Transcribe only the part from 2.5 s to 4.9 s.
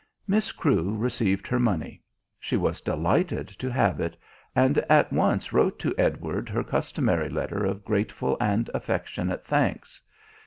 was delighted to have it, and